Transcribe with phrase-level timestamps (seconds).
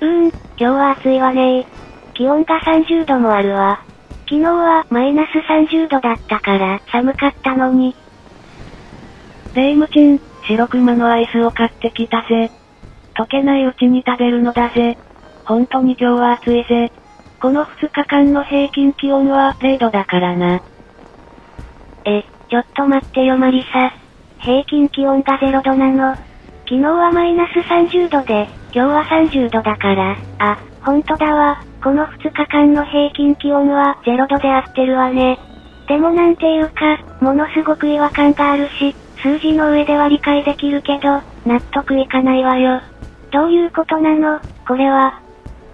[0.00, 1.66] うーん、今日は暑いわね
[2.14, 3.84] 気温が30度もあるわ。
[4.28, 7.94] 昨日はマイナス30度だったから寒かったのに。
[9.54, 12.50] レイムチン、白熊のアイスを買ってきたぜ。
[13.14, 14.96] 溶けないうちに食べるのだぜ。
[15.44, 16.90] 本当に今日は暑いぜ。
[17.40, 20.62] この2日間の平均気温は0度だからな。
[22.04, 23.92] え、ちょっと待ってよマリサ。
[24.38, 26.14] 平均気温が0度なの。
[26.64, 31.62] 昨日はマイナス30度で、今日は30度だから、あ、ほんとだわ。
[31.80, 35.38] この2日間の平均気温は0度で合ってるわね。
[35.86, 42.80] でもなんていうか、ものすごく違和感があるし、数字の上では理解できるけど、納得いかないわよ。
[43.30, 44.40] どういうことなの？
[44.66, 45.20] これは。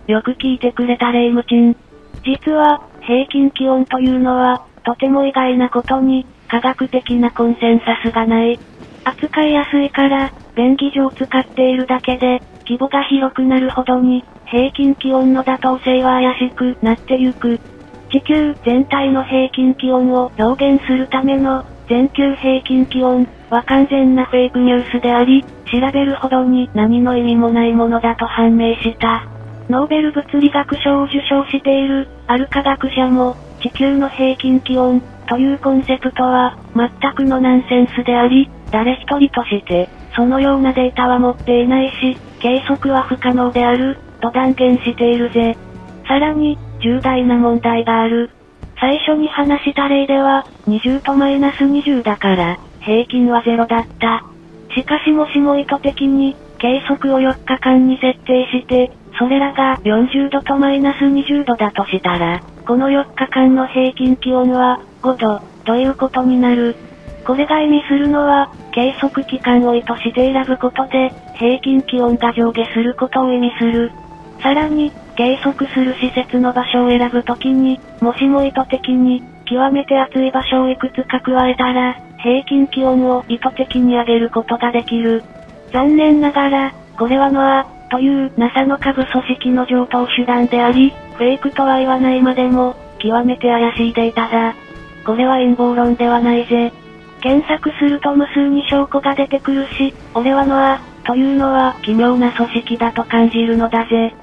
[0.06, 1.74] よく聞いてくれたレイムチン。
[2.22, 8.60] 実は、平均気温というのは、とても意外なことに、科学的なコンセンサスがない。
[9.04, 17.58] 扱いやすいから、便宜上使っているだけで、規模が広くなるほどに、平均気温の妥当性は怪しくなってゆく。
[18.10, 29.24] 地球全体の平均気温を表現するための全球平均気温は完全なフェイクニュースであり、調べるほどに何の意味もないものだと判明した。
[29.68, 45.56] ノーベル物理学賞を受賞している、ある科学者も、地球の平均気温というコンセプトは全くのナンセンスであり、誰一人として、そのようなデータは持っていないし、計測は不可能である、と断言しているぜ。
[46.06, 48.30] さらに、重大な問題がある。
[48.80, 54.24] 最初に話した例では、20とマイナス20だから、平均は0だった。
[54.74, 66.74] しかしもしも意図的に、計測を4日間に設定して、それらが40度とマイナス20度だとしたら、この4日間の平均気温は5度ということになる。
[67.24, 73.92] これが意味するのは、計測期間を意図して選ぶことで、平均気温が上下することを意味する。
[74.42, 85.22] さらに、計測する施設の場所を選ぶときに、もしも意図的に、極めて暑い場所をいくつか加えたら、平均気温を意図的に上げることができる。
[85.72, 94.54] 残念ながら、これはノア、という NASA の下部組織の上等手段であり、フェイクとは言わないまでも、極めて怪しいデータだ。
[95.04, 96.72] これは陰謀論ではないぜ。
[97.20, 104.14] 検索すると無数に証拠が出てくるし、俺はノア、というのは奇妙な組織だと感じるのだぜ。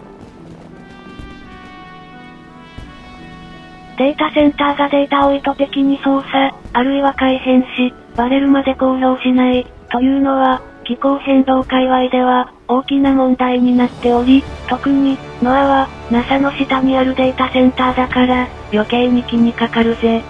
[3.98, 6.32] データセンターがデータを意図的に操作、
[6.74, 20.22] あるいは改変し、バレるまで公表しない、というのは、気候変動界隈では、大きな問題になっており、特に、ノアは、NASA の下にあるデータセンターだから、余計に気にかかるぜ。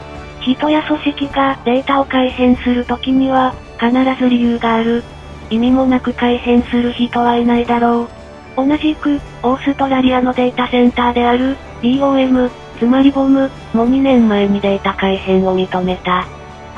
[0.56, 5.04] 人や組織がデータを改変するときには、必ず理由がある。
[5.50, 8.08] 意味もなく改変する人はいないだろ
[8.56, 8.68] う。
[8.68, 12.50] 同じく、オーストラリアのデータセンターである、BOM、
[12.80, 16.26] つまりボム、も2年前にデータ改変を認めた。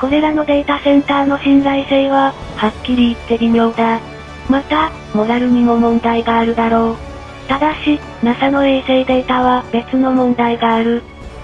[0.00, 4.00] これらのデータセンターの信頼性は、はっきり言って微妙だ。
[4.48, 6.96] また、モラルにも問題があるだろう。
[7.48, 11.02] ただし、NASA の衛星データは別の問題がある。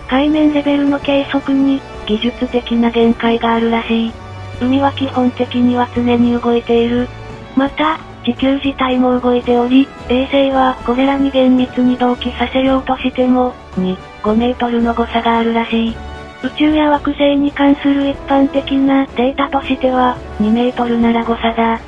[0.09, 4.12] 海面レベルの計測に、技術的な限界があるらしい。
[4.61, 7.09] 海は基本的には常に動いている。
[7.56, 15.97] また、地球自体も動いており、衛星はこれらに厳密に同期させようとしても、2、5メートルの誤差があるらしい。
[16.43, 21.81] 宇宙や惑星に関する一般的なデータとしては、2メートルなら誤差だ。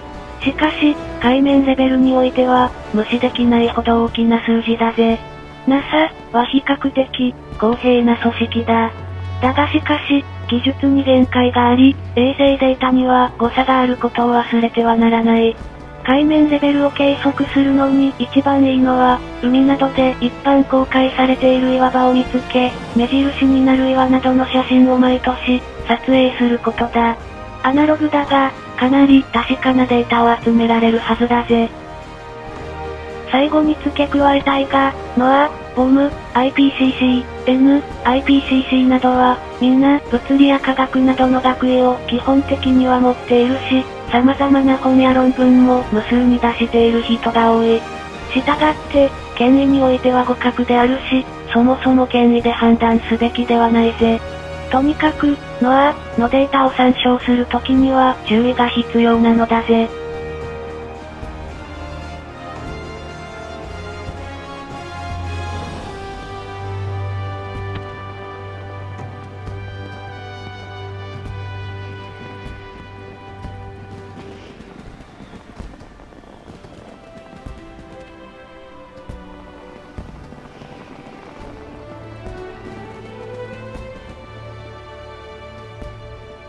[0.42, 5.18] しかし、海面レベルにおいては、無視できないほど大きな数字だぜ。
[5.66, 8.92] NASA は比較的、公平な組織だ。
[9.40, 15.56] だがしかし、技術に限界があり、衛星データには誤差があることを忘れてはならない。
[16.04, 27.16] 海面レベルを計測するのに一番いいのは、海などで一般公開されている岩場を見つけ、目印になる岩などの写真を毎年、撮影することだ。
[27.62, 31.68] アナログだが、かなり確かなデータを集められるはずだぜ。
[33.30, 47.80] 最後に付け加えたいが、ノア、ボム、IPCC、N、IPCC などは、みんな物理や科学などの学位を基本的には持っているし、様々な本や論文も無数に出している人が多い。
[48.34, 48.44] 従っ
[48.92, 54.20] て、権威においては互角であるし、そもそも権威で判断すべきではないぜ。
[54.70, 59.88] とにかく、ノアのデータを参照するときには注意が必要なのだぜ。